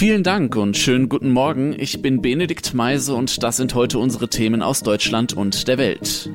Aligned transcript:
Vielen 0.00 0.22
Dank 0.22 0.56
und 0.56 0.78
schönen 0.78 1.10
guten 1.10 1.28
Morgen. 1.28 1.78
Ich 1.78 2.00
bin 2.00 2.22
Benedikt 2.22 2.72
Meise 2.72 3.14
und 3.14 3.42
das 3.42 3.58
sind 3.58 3.74
heute 3.74 3.98
unsere 3.98 4.28
Themen 4.28 4.62
aus 4.62 4.80
Deutschland 4.80 5.34
und 5.34 5.68
der 5.68 5.76
Welt. 5.76 6.30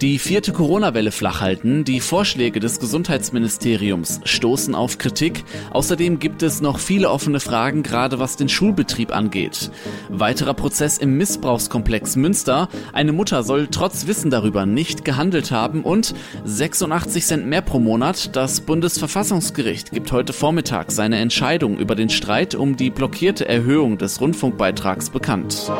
Die 0.00 0.18
vierte 0.18 0.52
Corona-Welle 0.52 1.12
flachhalten, 1.12 1.84
die 1.84 2.00
Vorschläge 2.00 2.58
des 2.58 2.80
Gesundheitsministeriums 2.80 4.20
stoßen 4.24 4.74
auf 4.74 4.98
Kritik. 4.98 5.44
Außerdem 5.70 6.18
gibt 6.18 6.42
es 6.42 6.60
noch 6.60 6.80
viele 6.80 7.08
offene 7.10 7.38
Fragen, 7.38 7.84
gerade 7.84 8.18
was 8.18 8.36
den 8.36 8.48
Schulbetrieb 8.48 9.14
angeht. 9.14 9.70
Weiterer 10.08 10.54
Prozess 10.54 10.98
im 10.98 11.16
Missbrauchskomplex 11.16 12.16
Münster. 12.16 12.68
Eine 12.92 13.12
Mutter 13.12 13.44
soll 13.44 13.68
trotz 13.70 14.08
Wissen 14.08 14.30
darüber 14.30 14.66
nicht 14.66 15.04
gehandelt 15.04 15.52
haben 15.52 15.84
und 15.84 16.12
86 16.44 17.24
Cent 17.24 17.46
mehr 17.46 17.62
pro 17.62 17.78
Monat. 17.78 18.34
Das 18.34 18.62
Bundesverfassungsgericht 18.62 19.92
gibt 19.92 20.10
heute 20.10 20.32
Vormittag 20.32 20.90
seine 20.90 21.18
Entscheidung 21.18 21.78
über 21.78 21.94
den 21.94 22.10
Streit 22.10 22.56
um 22.56 22.76
die 22.76 22.90
blockierte 22.90 23.48
Erhöhung 23.48 23.96
des 23.96 24.20
Rundfunkbeitrags 24.20 25.10
bekannt. 25.10 25.70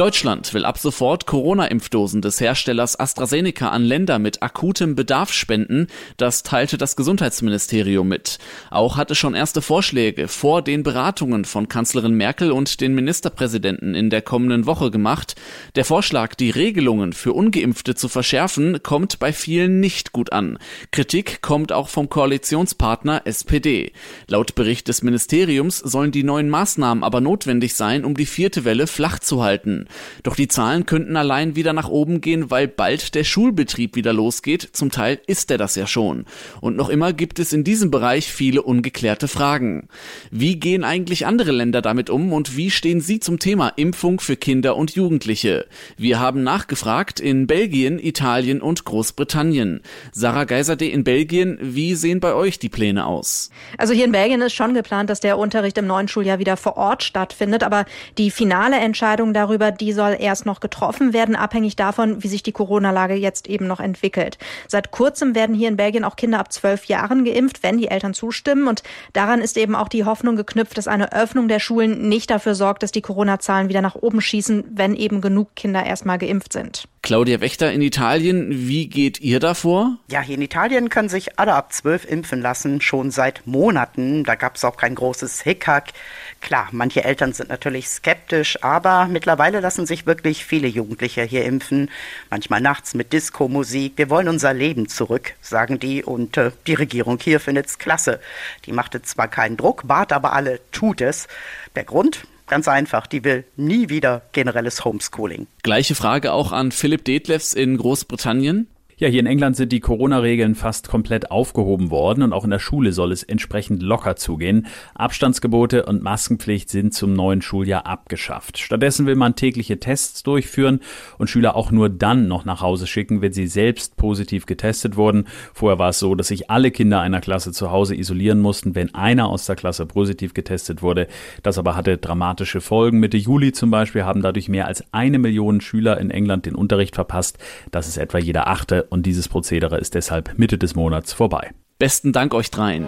Deutschland 0.00 0.54
will 0.54 0.64
ab 0.64 0.78
sofort 0.78 1.26
Corona-Impfdosen 1.26 2.22
des 2.22 2.40
Herstellers 2.40 2.98
AstraZeneca 2.98 3.68
an 3.68 3.84
Länder 3.84 4.18
mit 4.18 4.42
akutem 4.42 4.94
Bedarf 4.94 5.30
spenden. 5.30 5.88
Das 6.16 6.42
teilte 6.42 6.78
das 6.78 6.96
Gesundheitsministerium 6.96 8.08
mit. 8.08 8.38
Auch 8.70 8.96
hatte 8.96 9.14
schon 9.14 9.34
erste 9.34 9.60
Vorschläge 9.60 10.26
vor 10.26 10.62
den 10.62 10.84
Beratungen 10.84 11.44
von 11.44 11.68
Kanzlerin 11.68 12.14
Merkel 12.14 12.50
und 12.50 12.80
den 12.80 12.94
Ministerpräsidenten 12.94 13.94
in 13.94 14.08
der 14.08 14.22
kommenden 14.22 14.64
Woche 14.64 14.90
gemacht. 14.90 15.34
Der 15.74 15.84
Vorschlag, 15.84 16.34
die 16.34 16.48
Regelungen 16.48 17.12
für 17.12 17.34
Ungeimpfte 17.34 17.94
zu 17.94 18.08
verschärfen, 18.08 18.82
kommt 18.82 19.18
bei 19.18 19.34
vielen 19.34 19.80
nicht 19.80 20.12
gut 20.12 20.32
an. 20.32 20.56
Kritik 20.92 21.42
kommt 21.42 21.72
auch 21.72 21.90
vom 21.90 22.08
Koalitionspartner 22.08 23.26
SPD. 23.26 23.92
Laut 24.28 24.54
Bericht 24.54 24.88
des 24.88 25.02
Ministeriums 25.02 25.76
sollen 25.76 26.10
die 26.10 26.24
neuen 26.24 26.48
Maßnahmen 26.48 27.04
aber 27.04 27.20
notwendig 27.20 27.74
sein, 27.74 28.06
um 28.06 28.16
die 28.16 28.24
vierte 28.24 28.64
Welle 28.64 28.86
flach 28.86 29.18
zu 29.18 29.42
halten. 29.42 29.88
Doch 30.22 30.36
die 30.36 30.48
Zahlen 30.48 30.86
könnten 30.86 31.16
allein 31.16 31.56
wieder 31.56 31.72
nach 31.72 31.88
oben 31.88 32.20
gehen, 32.20 32.50
weil 32.50 32.68
bald 32.68 33.14
der 33.14 33.24
Schulbetrieb 33.24 33.96
wieder 33.96 34.12
losgeht. 34.12 34.68
Zum 34.72 34.90
Teil 34.90 35.20
ist 35.26 35.50
er 35.50 35.58
das 35.58 35.74
ja 35.74 35.86
schon. 35.86 36.24
Und 36.60 36.76
noch 36.76 36.88
immer 36.88 37.12
gibt 37.12 37.38
es 37.38 37.52
in 37.52 37.64
diesem 37.64 37.90
Bereich 37.90 38.32
viele 38.32 38.62
ungeklärte 38.62 39.28
Fragen. 39.28 39.88
Wie 40.30 40.58
gehen 40.58 40.84
eigentlich 40.84 41.26
andere 41.26 41.52
Länder 41.52 41.82
damit 41.82 42.10
um 42.10 42.32
und 42.32 42.56
wie 42.56 42.70
stehen 42.70 43.00
sie 43.00 43.20
zum 43.20 43.38
Thema 43.38 43.68
Impfung 43.76 44.20
für 44.20 44.36
Kinder 44.36 44.76
und 44.76 44.94
Jugendliche? 44.94 45.66
Wir 45.96 46.20
haben 46.20 46.42
nachgefragt 46.42 47.20
in 47.20 47.46
Belgien, 47.46 47.98
Italien 47.98 48.60
und 48.60 48.84
Großbritannien. 48.84 49.80
Sarah 50.12 50.44
Geiserde 50.44 50.86
in 50.86 51.04
Belgien, 51.04 51.58
wie 51.60 51.94
sehen 51.94 52.20
bei 52.20 52.34
euch 52.34 52.58
die 52.58 52.68
Pläne 52.68 53.06
aus? 53.06 53.50
Also 53.78 53.92
hier 53.92 54.04
in 54.04 54.12
Belgien 54.12 54.40
ist 54.42 54.54
schon 54.54 54.74
geplant, 54.74 55.10
dass 55.10 55.20
der 55.20 55.38
Unterricht 55.38 55.78
im 55.78 55.86
neuen 55.86 56.08
Schuljahr 56.08 56.38
wieder 56.38 56.56
vor 56.56 56.76
Ort 56.76 57.02
stattfindet, 57.02 57.62
aber 57.62 57.84
die 58.18 58.30
finale 58.30 58.76
Entscheidung 58.76 59.34
darüber, 59.34 59.72
die 59.80 59.92
soll 59.92 60.16
erst 60.18 60.46
noch 60.46 60.60
getroffen 60.60 61.12
werden, 61.12 61.36
abhängig 61.36 61.76
davon, 61.76 62.22
wie 62.22 62.28
sich 62.28 62.42
die 62.42 62.52
Corona-Lage 62.52 63.14
jetzt 63.14 63.48
eben 63.48 63.66
noch 63.66 63.80
entwickelt. 63.80 64.38
Seit 64.68 64.90
kurzem 64.90 65.34
werden 65.34 65.54
hier 65.54 65.68
in 65.68 65.76
Belgien 65.76 66.04
auch 66.04 66.16
Kinder 66.16 66.38
ab 66.38 66.52
zwölf 66.52 66.84
Jahren 66.84 67.24
geimpft, 67.24 67.62
wenn 67.62 67.78
die 67.78 67.88
Eltern 67.88 68.14
zustimmen. 68.14 68.68
Und 68.68 68.82
daran 69.12 69.40
ist 69.40 69.56
eben 69.56 69.74
auch 69.74 69.88
die 69.88 70.04
Hoffnung 70.04 70.36
geknüpft, 70.36 70.76
dass 70.78 70.88
eine 70.88 71.12
Öffnung 71.12 71.48
der 71.48 71.60
Schulen 71.60 72.08
nicht 72.08 72.30
dafür 72.30 72.54
sorgt, 72.54 72.82
dass 72.82 72.92
die 72.92 73.02
Corona-Zahlen 73.02 73.68
wieder 73.68 73.82
nach 73.82 73.94
oben 73.94 74.20
schießen, 74.20 74.64
wenn 74.70 74.94
eben 74.94 75.20
genug 75.20 75.54
Kinder 75.56 75.84
erstmal 75.84 76.18
geimpft 76.18 76.52
sind. 76.52 76.84
Claudia 77.02 77.40
Wächter 77.40 77.72
in 77.72 77.80
Italien, 77.80 78.68
wie 78.68 78.86
geht 78.86 79.20
ihr 79.20 79.40
davor? 79.40 79.96
Ja, 80.10 80.20
hier 80.20 80.34
in 80.34 80.42
Italien 80.42 80.90
können 80.90 81.08
sich 81.08 81.38
alle 81.38 81.54
ab 81.54 81.72
zwölf 81.72 82.04
impfen 82.04 82.42
lassen, 82.42 82.82
schon 82.82 83.10
seit 83.10 83.46
Monaten. 83.46 84.22
Da 84.24 84.34
gab 84.34 84.56
es 84.56 84.64
auch 84.64 84.76
kein 84.76 84.94
großes 84.94 85.40
Hickhack. 85.40 85.94
Klar, 86.42 86.68
manche 86.72 87.02
Eltern 87.02 87.32
sind 87.32 87.48
natürlich 87.48 87.88
skeptisch, 87.88 88.62
aber 88.62 89.06
mittlerweile 89.06 89.60
lassen 89.60 89.86
sich 89.86 90.04
wirklich 90.04 90.44
viele 90.44 90.68
Jugendliche 90.68 91.22
hier 91.22 91.46
impfen. 91.46 91.90
Manchmal 92.28 92.60
nachts 92.60 92.92
mit 92.92 93.14
Disco-Musik. 93.14 93.94
Wir 93.96 94.10
wollen 94.10 94.28
unser 94.28 94.52
Leben 94.52 94.86
zurück, 94.86 95.32
sagen 95.40 95.78
die. 95.78 96.04
Und 96.04 96.36
äh, 96.36 96.50
die 96.66 96.74
Regierung 96.74 97.18
hier 97.18 97.40
findet's 97.40 97.78
klasse. 97.78 98.20
Die 98.66 98.72
machte 98.72 99.00
zwar 99.00 99.28
keinen 99.28 99.56
Druck, 99.56 99.86
bat 99.86 100.12
aber 100.12 100.34
alle, 100.34 100.60
tut 100.70 101.00
es. 101.00 101.28
Der 101.76 101.84
Grund? 101.84 102.26
Ganz 102.50 102.66
einfach, 102.66 103.06
die 103.06 103.22
will 103.22 103.44
nie 103.54 103.90
wieder 103.90 104.22
generelles 104.32 104.84
Homeschooling. 104.84 105.46
Gleiche 105.62 105.94
Frage 105.94 106.32
auch 106.32 106.50
an 106.50 106.72
Philipp 106.72 107.04
Detlefs 107.04 107.54
in 107.54 107.76
Großbritannien. 107.76 108.66
Ja, 109.00 109.08
hier 109.08 109.20
in 109.20 109.26
England 109.26 109.56
sind 109.56 109.72
die 109.72 109.80
Corona-Regeln 109.80 110.54
fast 110.54 110.88
komplett 110.88 111.30
aufgehoben 111.30 111.90
worden 111.90 112.22
und 112.22 112.34
auch 112.34 112.44
in 112.44 112.50
der 112.50 112.58
Schule 112.58 112.92
soll 112.92 113.12
es 113.12 113.22
entsprechend 113.22 113.82
locker 113.82 114.16
zugehen. 114.16 114.66
Abstandsgebote 114.94 115.86
und 115.86 116.02
Maskenpflicht 116.02 116.68
sind 116.68 116.92
zum 116.92 117.14
neuen 117.14 117.40
Schuljahr 117.40 117.86
abgeschafft. 117.86 118.58
Stattdessen 118.58 119.06
will 119.06 119.16
man 119.16 119.36
tägliche 119.36 119.80
Tests 119.80 120.22
durchführen 120.22 120.80
und 121.16 121.30
Schüler 121.30 121.56
auch 121.56 121.70
nur 121.70 121.88
dann 121.88 122.28
noch 122.28 122.44
nach 122.44 122.60
Hause 122.60 122.86
schicken, 122.86 123.22
wenn 123.22 123.32
sie 123.32 123.46
selbst 123.46 123.96
positiv 123.96 124.44
getestet 124.44 124.96
wurden. 124.96 125.28
Vorher 125.54 125.78
war 125.78 125.88
es 125.88 125.98
so, 125.98 126.14
dass 126.14 126.28
sich 126.28 126.50
alle 126.50 126.70
Kinder 126.70 127.00
einer 127.00 127.22
Klasse 127.22 127.52
zu 127.52 127.70
Hause 127.70 127.94
isolieren 127.94 128.40
mussten, 128.40 128.74
wenn 128.74 128.94
einer 128.94 129.28
aus 129.28 129.46
der 129.46 129.56
Klasse 129.56 129.86
positiv 129.86 130.34
getestet 130.34 130.82
wurde. 130.82 131.06
Das 131.42 131.56
aber 131.56 131.74
hatte 131.74 131.96
dramatische 131.96 132.60
Folgen. 132.60 133.00
Mitte 133.00 133.16
Juli 133.16 133.52
zum 133.52 133.70
Beispiel 133.70 134.04
haben 134.04 134.20
dadurch 134.20 134.50
mehr 134.50 134.66
als 134.66 134.84
eine 134.92 135.18
Million 135.18 135.62
Schüler 135.62 135.98
in 135.98 136.10
England 136.10 136.44
den 136.44 136.54
Unterricht 136.54 136.96
verpasst. 136.96 137.38
Das 137.70 137.88
ist 137.88 137.96
etwa 137.96 138.18
jeder 138.18 138.46
achte 138.46 138.89
und 138.90 139.06
dieses 139.06 139.28
Prozedere 139.28 139.78
ist 139.78 139.94
deshalb 139.94 140.38
Mitte 140.38 140.58
des 140.58 140.74
Monats 140.74 141.12
vorbei. 141.12 141.52
Besten 141.78 142.12
Dank 142.12 142.34
euch 142.34 142.50
dreien. 142.50 142.86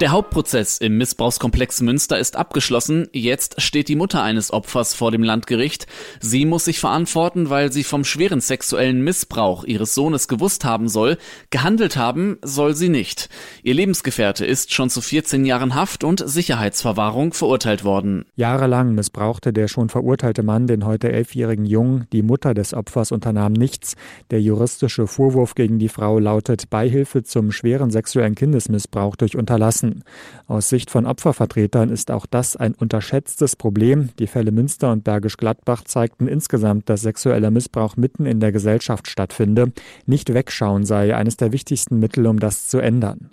Der 0.00 0.10
Hauptprozess 0.10 0.78
im 0.78 0.98
Missbrauchskomplex 0.98 1.80
Münster 1.80 2.18
ist 2.18 2.34
abgeschlossen. 2.34 3.06
Jetzt 3.12 3.62
steht 3.62 3.86
die 3.86 3.94
Mutter 3.94 4.24
eines 4.24 4.52
Opfers 4.52 4.92
vor 4.92 5.12
dem 5.12 5.22
Landgericht. 5.22 5.86
Sie 6.18 6.46
muss 6.46 6.64
sich 6.64 6.80
verantworten, 6.80 7.48
weil 7.48 7.70
sie 7.70 7.84
vom 7.84 8.02
schweren 8.02 8.40
sexuellen 8.40 9.04
Missbrauch 9.04 9.62
ihres 9.62 9.94
Sohnes 9.94 10.26
gewusst 10.26 10.64
haben 10.64 10.88
soll. 10.88 11.16
Gehandelt 11.50 11.96
haben 11.96 12.38
soll 12.42 12.74
sie 12.74 12.88
nicht. 12.88 13.28
Ihr 13.62 13.74
Lebensgefährte 13.74 14.44
ist 14.44 14.74
schon 14.74 14.90
zu 14.90 15.00
14 15.00 15.44
Jahren 15.44 15.76
Haft 15.76 16.02
und 16.02 16.28
Sicherheitsverwahrung 16.28 17.32
verurteilt 17.32 17.84
worden. 17.84 18.24
Jahrelang 18.34 18.96
missbrauchte 18.96 19.52
der 19.52 19.68
schon 19.68 19.90
verurteilte 19.90 20.42
Mann 20.42 20.66
den 20.66 20.86
heute 20.86 21.12
elfjährigen 21.12 21.66
Jungen. 21.66 22.08
Die 22.12 22.22
Mutter 22.22 22.52
des 22.52 22.74
Opfers 22.74 23.12
unternahm 23.12 23.52
nichts. 23.52 23.94
Der 24.32 24.40
juristische 24.40 25.06
Vorwurf 25.06 25.54
gegen 25.54 25.78
die 25.78 25.88
Frau 25.88 26.18
lautet 26.18 26.68
Beihilfe 26.68 27.22
zum 27.22 27.52
schweren 27.52 27.92
sexuellen 27.92 28.34
Kindesmissbrauch 28.34 29.14
durch 29.14 29.36
Unterlassen 29.36 29.83
lassen. 29.84 30.04
Aus 30.46 30.68
Sicht 30.68 30.90
von 30.90 31.06
Opfervertretern 31.06 31.90
ist 31.90 32.10
auch 32.10 32.26
das 32.26 32.56
ein 32.56 32.74
unterschätztes 32.74 33.56
Problem. 33.56 34.10
Die 34.18 34.26
Fälle 34.26 34.52
Münster 34.52 34.92
und 34.92 35.04
Bergisch 35.04 35.36
Gladbach 35.36 35.84
zeigten 35.84 36.28
insgesamt, 36.28 36.88
dass 36.88 37.02
sexueller 37.02 37.50
Missbrauch 37.50 37.96
mitten 37.96 38.26
in 38.26 38.40
der 38.40 38.52
Gesellschaft 38.52 39.08
stattfinde. 39.08 39.72
Nicht 40.06 40.32
wegschauen 40.32 40.84
sei 40.84 41.14
eines 41.14 41.36
der 41.36 41.52
wichtigsten 41.52 41.98
Mittel, 41.98 42.26
um 42.26 42.38
das 42.38 42.68
zu 42.68 42.78
ändern. 42.78 43.30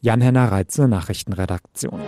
Jan-Henner 0.00 0.52
Reitze, 0.52 0.86
Nachrichtenredaktion. 0.88 2.00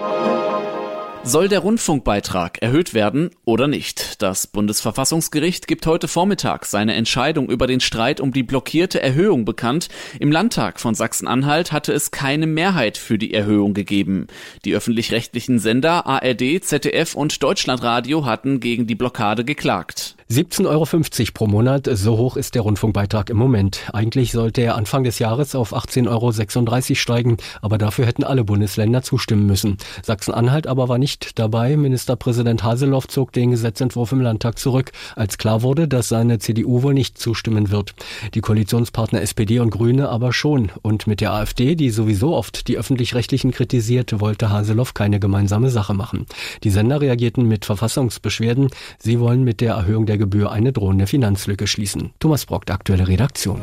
Soll 1.28 1.48
der 1.48 1.58
Rundfunkbeitrag 1.58 2.62
erhöht 2.62 2.94
werden 2.94 3.30
oder 3.44 3.66
nicht? 3.66 4.22
Das 4.22 4.46
Bundesverfassungsgericht 4.46 5.66
gibt 5.66 5.84
heute 5.84 6.06
Vormittag 6.06 6.66
seine 6.66 6.94
Entscheidung 6.94 7.50
über 7.50 7.66
den 7.66 7.80
Streit 7.80 8.20
um 8.20 8.32
die 8.32 8.44
blockierte 8.44 9.02
Erhöhung 9.02 9.44
bekannt. 9.44 9.88
Im 10.20 10.30
Landtag 10.30 10.78
von 10.78 10.94
Sachsen-Anhalt 10.94 11.72
hatte 11.72 11.92
es 11.92 12.12
keine 12.12 12.46
Mehrheit 12.46 12.96
für 12.96 13.18
die 13.18 13.34
Erhöhung 13.34 13.74
gegeben. 13.74 14.28
Die 14.64 14.72
öffentlich-rechtlichen 14.72 15.58
Sender 15.58 16.06
ARD, 16.06 16.62
ZDF 16.62 17.16
und 17.16 17.42
Deutschlandradio 17.42 18.24
hatten 18.24 18.60
gegen 18.60 18.86
die 18.86 18.94
Blockade 18.94 19.44
geklagt. 19.44 20.15
17,50 20.28 20.66
Euro 20.66 21.32
pro 21.34 21.46
Monat, 21.46 21.88
so 21.92 22.18
hoch 22.18 22.36
ist 22.36 22.56
der 22.56 22.62
Rundfunkbeitrag 22.62 23.30
im 23.30 23.36
Moment. 23.36 23.82
Eigentlich 23.92 24.32
sollte 24.32 24.60
er 24.60 24.74
Anfang 24.74 25.04
des 25.04 25.20
Jahres 25.20 25.54
auf 25.54 25.72
18,36 25.72 26.08
Euro 26.08 26.94
steigen, 26.96 27.36
aber 27.62 27.78
dafür 27.78 28.06
hätten 28.06 28.24
alle 28.24 28.42
Bundesländer 28.42 29.02
zustimmen 29.02 29.46
müssen. 29.46 29.76
Sachsen-Anhalt 30.02 30.66
aber 30.66 30.88
war 30.88 30.98
nicht 30.98 31.38
dabei. 31.38 31.76
Ministerpräsident 31.76 32.64
Haseloff 32.64 33.06
zog 33.06 33.30
den 33.30 33.52
Gesetzentwurf 33.52 34.10
im 34.10 34.20
Landtag 34.20 34.58
zurück, 34.58 34.90
als 35.14 35.38
klar 35.38 35.62
wurde, 35.62 35.86
dass 35.86 36.08
seine 36.08 36.40
CDU 36.40 36.82
wohl 36.82 36.92
nicht 36.92 37.18
zustimmen 37.18 37.70
wird. 37.70 37.94
Die 38.34 38.40
Koalitionspartner 38.40 39.22
SPD 39.22 39.60
und 39.60 39.70
Grüne 39.70 40.08
aber 40.08 40.32
schon. 40.32 40.72
Und 40.82 41.06
mit 41.06 41.20
der 41.20 41.34
AfD, 41.34 41.76
die 41.76 41.90
sowieso 41.90 42.34
oft 42.34 42.66
die 42.66 42.78
Öffentlich-Rechtlichen 42.78 43.52
kritisiert, 43.52 44.18
wollte 44.18 44.50
Haseloff 44.50 44.92
keine 44.92 45.20
gemeinsame 45.20 45.70
Sache 45.70 45.94
machen. 45.94 46.26
Die 46.64 46.70
Sender 46.70 47.00
reagierten 47.00 47.46
mit 47.46 47.64
Verfassungsbeschwerden. 47.64 48.70
Sie 48.98 49.20
wollen 49.20 49.44
mit 49.44 49.60
der 49.60 49.74
Erhöhung 49.74 50.04
der 50.04 50.15
Gebühr 50.18 50.50
eine 50.50 50.72
drohende 50.72 51.06
Finanzlücke 51.06 51.66
schließen. 51.66 52.12
Thomas 52.18 52.46
Brock, 52.46 52.70
aktuelle 52.70 53.08
Redaktion. 53.08 53.62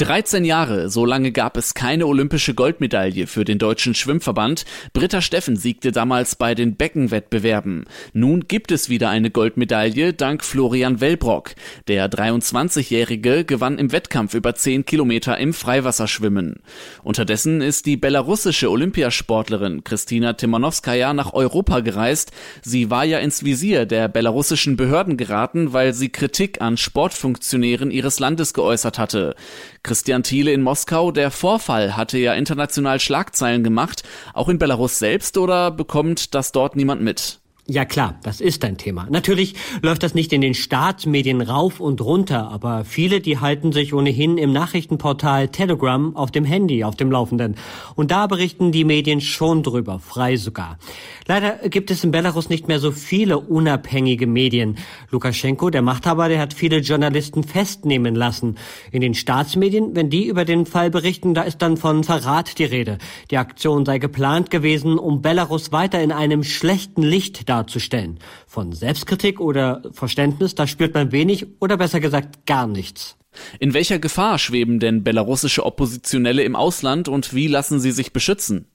13 0.00 0.46
Jahre, 0.46 0.88
so 0.88 1.04
lange 1.04 1.30
gab 1.30 1.58
es 1.58 1.74
keine 1.74 2.06
olympische 2.06 2.54
Goldmedaille 2.54 3.26
für 3.26 3.44
den 3.44 3.58
deutschen 3.58 3.94
Schwimmverband. 3.94 4.64
Britta 4.94 5.20
Steffen 5.20 5.56
siegte 5.56 5.92
damals 5.92 6.36
bei 6.36 6.54
den 6.54 6.76
Beckenwettbewerben. 6.76 7.84
Nun 8.14 8.48
gibt 8.48 8.72
es 8.72 8.88
wieder 8.88 9.10
eine 9.10 9.30
Goldmedaille 9.30 10.14
dank 10.14 10.42
Florian 10.42 11.02
Wellbrock. 11.02 11.50
Der 11.86 12.10
23-Jährige 12.10 13.44
gewann 13.44 13.76
im 13.76 13.92
Wettkampf 13.92 14.32
über 14.32 14.54
10 14.54 14.86
Kilometer 14.86 15.36
im 15.36 15.52
Freiwasserschwimmen. 15.52 16.62
Unterdessen 17.02 17.60
ist 17.60 17.84
die 17.84 17.98
belarussische 17.98 18.70
Olympiasportlerin 18.70 19.84
Kristina 19.84 20.32
Timanowskaja 20.32 21.12
nach 21.12 21.34
Europa 21.34 21.80
gereist. 21.80 22.32
Sie 22.62 22.88
war 22.88 23.04
ja 23.04 23.18
ins 23.18 23.44
Visier 23.44 23.84
der 23.84 24.08
belarussischen 24.08 24.78
Behörden 24.78 25.18
geraten, 25.18 25.74
weil 25.74 25.92
sie 25.92 26.08
Kritik 26.08 26.62
an 26.62 26.78
Sportfunktionären 26.78 27.90
ihres 27.90 28.18
Landes 28.18 28.54
geäußert 28.54 28.98
hatte. 28.98 29.34
Christian 29.82 30.22
Thiele 30.22 30.52
in 30.52 30.62
Moskau, 30.62 31.10
der 31.10 31.30
Vorfall 31.30 31.96
hatte 31.96 32.18
ja 32.18 32.34
international 32.34 33.00
Schlagzeilen 33.00 33.64
gemacht, 33.64 34.02
auch 34.34 34.48
in 34.48 34.58
Belarus 34.58 34.98
selbst 34.98 35.38
oder 35.38 35.70
bekommt 35.70 36.34
das 36.34 36.52
dort 36.52 36.76
niemand 36.76 37.02
mit? 37.02 37.39
Ja 37.70 37.84
klar, 37.84 38.18
das 38.24 38.40
ist 38.40 38.64
ein 38.64 38.78
Thema. 38.78 39.06
Natürlich 39.10 39.54
läuft 39.80 40.02
das 40.02 40.12
nicht 40.12 40.32
in 40.32 40.40
den 40.40 40.54
Staatsmedien 40.54 41.40
rauf 41.40 41.78
und 41.78 42.00
runter, 42.00 42.50
aber 42.50 42.84
viele, 42.84 43.20
die 43.20 43.38
halten 43.38 43.70
sich 43.70 43.94
ohnehin 43.94 44.38
im 44.38 44.52
Nachrichtenportal 44.52 45.46
Telegram 45.50 46.16
auf 46.16 46.32
dem 46.32 46.44
Handy 46.44 46.82
auf 46.82 46.96
dem 46.96 47.12
Laufenden. 47.12 47.54
Und 47.94 48.10
da 48.10 48.26
berichten 48.26 48.72
die 48.72 48.82
Medien 48.82 49.20
schon 49.20 49.62
drüber, 49.62 50.00
frei 50.00 50.36
sogar. 50.36 50.80
Leider 51.28 51.68
gibt 51.68 51.92
es 51.92 52.02
in 52.02 52.10
Belarus 52.10 52.48
nicht 52.48 52.66
mehr 52.66 52.80
so 52.80 52.90
viele 52.90 53.38
unabhängige 53.38 54.26
Medien. 54.26 54.76
Lukaschenko, 55.12 55.70
der 55.70 55.82
Machthaber, 55.82 56.28
der 56.28 56.40
hat 56.40 56.54
viele 56.54 56.78
Journalisten 56.78 57.44
festnehmen 57.44 58.16
lassen. 58.16 58.56
In 58.90 59.00
den 59.00 59.14
Staatsmedien, 59.14 59.94
wenn 59.94 60.10
die 60.10 60.26
über 60.26 60.44
den 60.44 60.66
Fall 60.66 60.90
berichten, 60.90 61.34
da 61.34 61.42
ist 61.42 61.62
dann 61.62 61.76
von 61.76 62.02
Verrat 62.02 62.58
die 62.58 62.64
Rede. 62.64 62.98
Die 63.30 63.38
Aktion 63.38 63.86
sei 63.86 63.98
geplant 63.98 64.50
gewesen, 64.50 64.98
um 64.98 65.22
Belarus 65.22 65.70
weiter 65.70 66.02
in 66.02 66.10
einem 66.10 66.42
schlechten 66.42 67.02
Licht 67.02 67.48
darzustellen. 67.60 68.18
Von 68.46 68.72
Selbstkritik 68.72 69.40
oder 69.40 69.82
Verständnis, 69.92 70.54
da 70.54 70.66
spürt 70.66 70.94
man 70.94 71.12
wenig 71.12 71.46
oder 71.60 71.76
besser 71.76 72.00
gesagt 72.00 72.46
gar 72.46 72.66
nichts. 72.66 73.16
In 73.60 73.74
welcher 73.74 73.98
Gefahr 73.98 74.38
schweben 74.38 74.80
denn 74.80 75.04
belarussische 75.04 75.64
Oppositionelle 75.64 76.42
im 76.42 76.56
Ausland 76.56 77.08
und 77.08 77.32
wie 77.32 77.46
lassen 77.46 77.78
sie 77.78 77.92
sich 77.92 78.12
beschützen? 78.12 78.66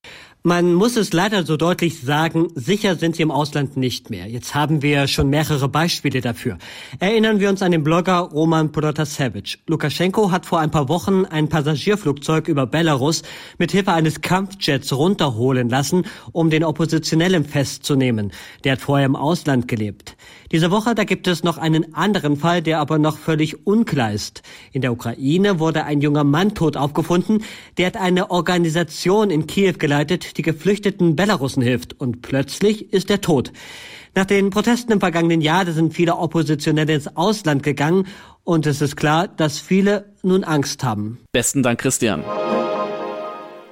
Man 0.48 0.76
muss 0.76 0.96
es 0.96 1.12
leider 1.12 1.44
so 1.44 1.58
deutlich 1.58 2.02
sagen, 2.02 2.50
sicher 2.54 2.98
sind 2.98 3.16
sie 3.16 3.24
im 3.24 3.32
Ausland 3.32 3.78
nicht 3.78 4.12
mehr. 4.12 4.28
Jetzt 4.28 4.54
haben 4.54 4.84
wir 4.84 5.08
schon 5.08 5.32
mehrere 5.32 5.68
Beispiele 5.68 6.22
dafür. 6.22 6.60
Erinnern 7.00 7.40
wir 7.40 7.50
uns 7.50 7.64
an 7.64 7.72
den 7.72 7.84
Blogger 7.84 8.20
Roman 8.20 8.72
Protasevich. 8.72 9.58
Lukaschenko 9.66 10.30
hat 10.30 10.46
vor 10.46 10.60
ein 10.60 10.70
paar 10.70 10.88
Wochen 10.88 11.26
ein 11.26 11.50
Passagierflugzeug 11.50 12.48
über 12.48 12.68
Belarus 12.68 13.24
mit 13.58 13.72
Hilfe 13.72 13.94
eines 13.94 14.22
Kampfjets 14.22 14.94
runterholen 14.94 15.68
lassen, 15.68 16.04
um 16.32 16.52
den 16.52 16.64
Oppositionellen 16.64 17.44
festzunehmen. 17.44 18.32
Der 18.64 18.74
hat 18.74 18.82
vorher 18.82 19.08
im 19.08 19.16
Ausland 19.16 19.68
gelebt. 19.68 20.16
Diese 20.52 20.70
Woche, 20.70 20.94
da 20.94 21.06
gibt 21.06 21.28
es 21.28 21.44
noch 21.44 21.58
einen 21.58 21.96
anderen 21.96 22.38
Fall, 22.38 22.62
der 22.62 22.80
aber 22.80 23.00
noch 23.00 23.18
völlig 23.18 23.66
unklar 23.66 24.14
ist. 24.14 24.44
In 24.72 24.82
der 24.82 24.92
Ukraine 24.92 25.60
wurde 25.60 25.86
ein 25.86 26.02
junger 26.02 26.24
Mann 26.24 26.54
tot 26.54 26.78
aufgefunden. 26.78 27.44
Der 27.80 27.88
hat 27.88 27.98
eine 27.98 28.30
Organisation 28.30 29.32
in 29.32 29.48
Kiew 29.48 29.74
geleitet, 29.80 30.35
die 30.38 30.42
geflüchteten 30.42 31.16
Belarussen 31.16 31.62
hilft 31.62 32.00
und 32.00 32.22
plötzlich 32.22 32.94
ist 32.94 33.10
er 33.10 33.22
tot. 33.22 33.52
Nach 34.16 34.26
den 34.26 34.50
Protesten 34.50 34.94
im 34.94 35.00
vergangenen 35.00 35.42
Jahr 35.42 35.66
sind 35.72 35.94
viele 35.94 36.16
Oppositionelle 36.16 36.94
ins 36.94 37.16
Ausland 37.18 37.64
gegangen 37.64 38.08
und 38.44 38.66
es 38.66 38.82
ist 38.82 38.96
klar, 38.96 39.28
dass 39.28 39.60
viele 39.60 40.14
nun 40.24 40.44
Angst 40.44 40.84
haben. 40.84 41.20
Besten 41.34 41.64
Dank, 41.64 41.80
Christian. 41.80 42.24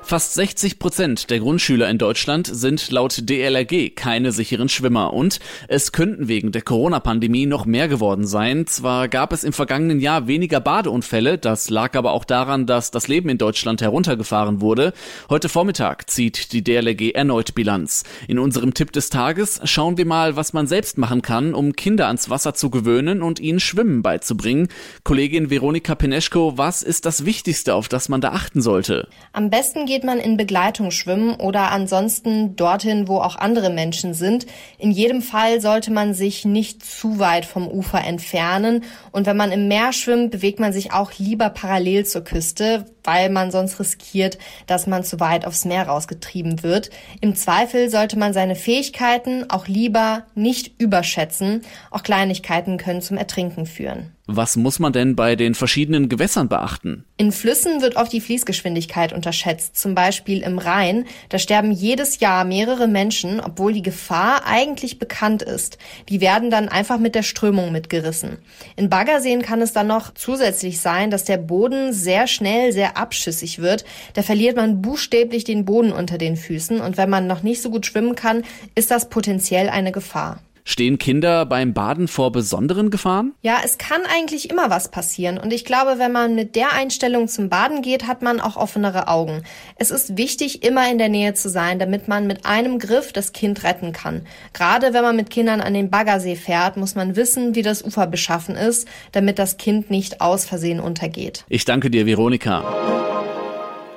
Fast 0.06 0.34
60 0.34 0.80
Prozent 0.80 1.30
der 1.30 1.40
Grundschüler 1.40 1.90
in 1.90 1.98
Deutschland 1.98 2.48
sind 2.52 2.92
laut 2.92 3.30
DLRG 3.30 3.96
keine 3.96 4.34
sicheren 4.34 4.68
Schwimmer 4.68 5.14
und 5.14 5.40
es 5.70 5.94
könnten 5.94 6.28
wegen 6.28 6.52
der 6.52 6.62
Corona-Pandemie 6.62 7.46
noch 7.46 7.66
mehr 7.66 7.88
geworden 7.88 8.28
sein. 8.28 8.68
Zwar 8.68 9.08
gab 9.08 9.32
es 9.32 9.46
im 9.46 9.54
vergangenen 9.54 10.02
Jahr 10.02 10.28
weniger 10.28 10.60
Badeunfälle, 10.60 11.38
das 11.38 11.70
lag 11.70 11.96
aber 11.96 12.12
auch 12.12 12.26
daran, 12.26 12.66
dass 12.66 12.92
das 12.92 13.08
Leben 13.08 13.30
in 13.30 13.38
Deutschland 13.38 13.82
heruntergefahren 13.82 14.60
wurde. 14.60 14.92
Heute 15.30 15.48
Vormittag 15.48 16.10
zieht 16.10 16.52
die 16.52 16.64
DLRG 16.64 17.12
erneut 17.16 17.56
Bilanz. 17.56 18.04
In 18.28 18.40
unserem 18.40 18.74
Tipp 18.74 18.92
des 18.92 19.10
Tages 19.10 19.62
schauen 19.64 19.98
wir 19.98 20.06
mal, 20.06 20.36
was 20.36 20.52
man 20.52 20.68
selbst 20.68 20.98
machen 20.98 21.22
kann, 21.22 21.54
um 21.54 21.74
Kinder 21.74 22.08
ans 22.08 22.30
Wasser 22.30 22.54
zu 22.54 22.70
gewöhnen 22.70 23.22
und 23.22 23.40
ihnen 23.40 23.62
Schwimmen 23.62 24.02
beizubringen. 24.02 24.68
Kollegin 25.06 25.50
Veronika 25.50 25.96
Peneschko, 25.96 26.58
was 26.58 26.84
ist 26.84 27.06
das 27.06 27.26
Wichtigste, 27.26 27.74
auf 27.74 27.88
das 27.88 28.10
man 28.10 28.20
da 28.20 28.34
achten 28.34 28.62
sollte? 28.62 29.08
Am 29.32 29.50
besten 29.50 29.86
geht 29.94 30.04
man 30.04 30.20
in 30.20 30.38
Begleitung 30.38 30.90
schwimmen 30.90 31.36
oder 31.36 31.72
ansonsten 31.72 32.56
dorthin, 32.56 33.08
wo 33.08 33.18
auch 33.18 33.36
andere 33.36 33.70
Menschen 33.70 34.16
sind. 34.16 34.48
In 34.80 34.90
jedem 34.90 35.22
Fall 35.22 35.62
sollte 35.62 35.92
man 35.92 36.16
sich 36.16 36.46
nicht 36.46 36.84
zu 36.84 37.20
weit 37.20 37.46
vom 37.46 37.68
Ufer 37.68 38.04
entfernen. 38.04 38.84
Und 39.12 39.28
wenn 39.28 39.38
man 39.38 39.52
im 39.52 39.68
Meer 39.68 39.94
schwimmt, 39.94 40.32
bewegt 40.32 40.60
man 40.60 40.74
sich 40.74 40.94
auch 40.94 41.12
lieber 41.20 41.52
parallel 41.52 42.08
zur 42.08 42.24
Küste, 42.24 42.88
weil 43.04 43.30
man 43.30 43.52
sonst 43.52 43.80
riskiert, 43.80 44.40
dass 44.66 44.88
man 44.88 45.04
zu 45.04 45.20
weit 45.20 45.46
aufs 45.46 45.64
Meer 45.64 45.88
rausgetrieben 45.88 46.64
wird. 46.64 46.90
Im 47.22 47.36
Zweifel 47.36 47.92
sollte 47.92 48.18
man 48.18 48.34
seine 48.34 48.56
Fähigkeiten 48.56 49.48
auch 49.52 49.68
lieber 49.68 50.24
nicht 50.34 50.82
überschätzen. 50.82 51.62
Auch 51.92 52.02
Kleinigkeiten 52.02 52.78
können 52.78 53.04
zum 53.04 53.18
Ertrinken 53.18 53.68
führen. 53.68 54.16
Was 54.26 54.56
muss 54.56 54.80
man 54.80 54.94
denn 54.94 55.18
bei 55.18 55.36
den 55.36 55.54
verschiedenen 55.54 56.08
Gewässern 56.08 56.48
beachten? 56.48 57.04
In 57.18 57.34
Flüssen 57.34 57.82
wird 57.82 57.98
oft 57.98 58.14
die 58.14 58.22
Fließgeschwindigkeit 58.22 59.12
unterschätzt, 59.12 59.76
zum 59.76 59.96
Beispiel 59.96 60.42
im 60.44 60.60
Rhein. 60.60 61.06
Da 61.28 61.40
sterben 61.40 61.72
jedes 61.72 62.22
Jahr 62.22 62.46
mehrere 62.46 62.88
Menschen, 62.88 63.42
obwohl 63.42 63.74
die 63.74 63.82
Gefahr 63.82 64.46
eigentlich 64.46 64.98
bekannt 64.98 65.42
ist. 65.42 65.78
Die 66.08 66.22
werden 66.22 66.50
dann 66.50 66.70
einfach 66.70 67.00
mit 67.00 67.16
der 67.16 67.24
Strömung 67.24 67.74
mitgerissen. 67.74 68.38
In 68.78 68.90
Baggerseen 68.90 69.42
kann 69.42 69.62
es 69.62 69.74
dann 69.74 69.88
noch 69.88 70.14
zusätzlich 70.14 70.80
sein, 70.80 71.12
dass 71.12 71.26
der 71.26 71.38
Boden 71.38 71.92
sehr 71.92 72.28
schnell 72.28 72.72
sehr 72.72 72.96
abschüssig 72.96 73.60
wird. 73.60 73.84
Da 74.14 74.22
verliert 74.22 74.56
man 74.56 74.82
buchstäblich 74.82 75.44
den 75.44 75.66
Boden 75.66 75.92
unter 75.92 76.18
den 76.18 76.38
Füßen 76.38 76.80
und 76.80 76.96
wenn 76.96 77.10
man 77.10 77.28
noch 77.28 77.44
nicht 77.44 77.62
so 77.62 77.70
gut 77.70 77.86
schwimmen 77.86 78.16
kann, 78.16 78.44
ist 78.74 78.90
das 78.90 79.10
potenziell 79.10 79.68
eine 79.68 79.92
Gefahr. 79.92 80.40
Stehen 80.66 80.98
Kinder 80.98 81.46
beim 81.46 81.74
Baden 81.74 82.08
vor 82.08 82.32
besonderen 82.32 82.90
Gefahren? 82.90 83.34
Ja, 83.42 83.58
es 83.66 83.78
kann 83.78 84.02
eigentlich 84.10 84.50
immer 84.50 84.70
was 84.70 84.90
passieren. 84.90 85.38
Und 85.38 85.52
ich 85.52 85.66
glaube, 85.66 86.00
wenn 86.00 86.14
man 86.14 86.36
mit 86.36 86.56
der 86.56 86.72
Einstellung 86.72 87.28
zum 87.28 87.50
Baden 87.50 87.82
geht, 87.82 88.08
hat 88.08 88.22
man 88.22 88.40
auch 88.40 88.56
offenere 88.56 89.10
Augen. 89.10 89.44
Es 89.76 89.92
ist 89.92 90.18
wichtig, 90.18 90.64
immer 90.64 90.90
in 90.90 90.98
der 90.98 91.10
Nähe 91.10 91.34
zu 91.34 91.50
sein, 91.50 91.80
damit 91.80 92.08
man 92.08 92.28
mit 92.28 92.46
einem 92.46 92.80
Griff 92.80 93.12
das 93.12 93.34
Kind 93.34 93.64
retten 93.64 93.92
kann. 93.92 94.26
Gerade 94.54 94.94
wenn 94.94 95.04
man 95.04 95.18
mit 95.18 95.30
Kindern 95.30 95.60
an 95.60 95.74
den 95.74 95.90
Baggersee 95.90 96.38
fährt, 96.38 96.78
muss 96.78 96.96
man 96.96 97.18
wissen, 97.18 97.56
wie 97.56 97.62
das 97.62 97.84
Ufer 97.84 98.08
beschaffen 98.08 98.56
ist, 98.56 98.88
damit 99.12 99.40
das 99.40 99.58
Kind 99.58 99.92
nicht 99.92 100.22
aus 100.22 100.46
Versehen 100.46 100.80
untergeht. 100.80 101.44
Ich 101.50 101.66
danke 101.66 101.90
dir, 101.90 102.06
Veronika. 102.06 103.13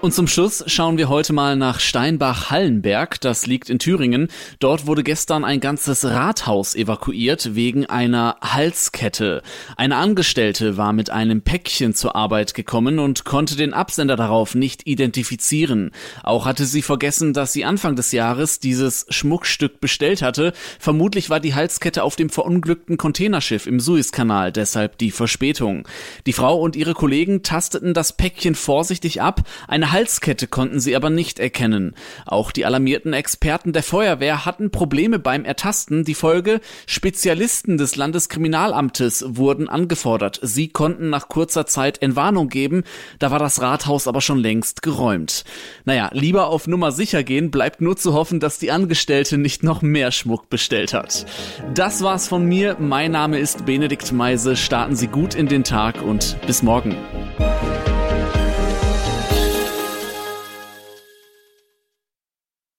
Und 0.02 0.12
zum 0.12 0.28
Schluss 0.28 0.62
schauen 0.66 0.98
wir 0.98 1.08
heute 1.08 1.32
mal 1.32 1.56
nach 1.56 1.80
Steinbach-Hallenberg. 1.80 3.18
Das 3.22 3.46
liegt 3.46 3.70
in 3.70 3.78
Thüringen. 3.78 4.28
Dort 4.60 4.86
wurde 4.86 5.02
gestern 5.02 5.42
ein 5.42 5.58
ganzes 5.58 6.04
Rathaus 6.04 6.74
evakuiert 6.74 7.54
wegen 7.54 7.86
einer 7.86 8.36
Halskette. 8.42 9.42
Eine 9.76 9.96
Angestellte 9.96 10.76
war 10.76 10.92
mit 10.92 11.08
einem 11.08 11.40
Päckchen 11.40 11.94
zur 11.94 12.14
Arbeit 12.14 12.52
gekommen 12.52 12.98
und 12.98 13.24
konnte 13.24 13.56
den 13.56 13.72
Absender 13.72 14.16
darauf 14.16 14.54
nicht 14.54 14.86
identifizieren. 14.86 15.90
Auch 16.22 16.44
hatte 16.44 16.66
sie 16.66 16.82
vergessen, 16.82 17.32
dass 17.32 17.54
sie 17.54 17.64
Anfang 17.64 17.96
des 17.96 18.12
Jahres 18.12 18.60
dieses 18.60 19.06
Schmuckstück 19.08 19.80
bestellt 19.80 20.20
hatte. 20.20 20.52
Vermutlich 20.78 21.30
war 21.30 21.40
die 21.40 21.54
Halskette 21.54 22.04
auf 22.04 22.16
dem 22.16 22.28
verunglückten 22.28 22.98
Containerschiff 22.98 23.66
im 23.66 23.80
Suezkanal, 23.80 24.52
deshalb 24.52 24.98
die 24.98 25.10
Verspätung. 25.10 25.88
Die 26.26 26.34
Frau 26.34 26.60
und 26.60 26.76
ihre 26.76 26.94
Kollegen 26.94 27.42
tasteten 27.42 27.94
das 27.94 28.12
Päckchen 28.12 28.54
vorsichtig 28.54 29.22
ab. 29.22 29.40
Eine 29.66 29.85
eine 29.86 29.92
Halskette 29.92 30.48
konnten 30.48 30.80
sie 30.80 30.96
aber 30.96 31.10
nicht 31.10 31.38
erkennen. 31.38 31.94
Auch 32.24 32.50
die 32.50 32.66
alarmierten 32.66 33.12
Experten 33.12 33.72
der 33.72 33.84
Feuerwehr 33.84 34.44
hatten 34.44 34.72
Probleme 34.72 35.20
beim 35.20 35.44
Ertasten. 35.44 36.02
Die 36.02 36.14
Folge 36.14 36.60
Spezialisten 36.86 37.78
des 37.78 37.94
Landeskriminalamtes 37.94 39.24
wurden 39.28 39.68
angefordert. 39.68 40.40
Sie 40.42 40.66
konnten 40.66 41.08
nach 41.08 41.28
kurzer 41.28 41.66
Zeit 41.66 42.02
Entwarnung 42.02 42.48
geben. 42.48 42.82
Da 43.20 43.30
war 43.30 43.38
das 43.38 43.62
Rathaus 43.62 44.08
aber 44.08 44.20
schon 44.20 44.40
längst 44.40 44.82
geräumt. 44.82 45.44
Naja, 45.84 46.10
lieber 46.12 46.48
auf 46.48 46.66
Nummer 46.66 46.90
sicher 46.90 47.22
gehen, 47.22 47.52
bleibt 47.52 47.80
nur 47.80 47.96
zu 47.96 48.12
hoffen, 48.12 48.40
dass 48.40 48.58
die 48.58 48.72
Angestellte 48.72 49.38
nicht 49.38 49.62
noch 49.62 49.82
mehr 49.82 50.10
Schmuck 50.10 50.50
bestellt 50.50 50.94
hat. 50.94 51.26
Das 51.74 52.02
war's 52.02 52.26
von 52.26 52.44
mir. 52.44 52.76
Mein 52.80 53.12
Name 53.12 53.38
ist 53.38 53.64
Benedikt 53.66 54.10
Meise. 54.10 54.56
Starten 54.56 54.96
Sie 54.96 55.06
gut 55.06 55.36
in 55.36 55.46
den 55.46 55.62
Tag 55.62 56.02
und 56.02 56.36
bis 56.44 56.64
morgen. 56.64 56.96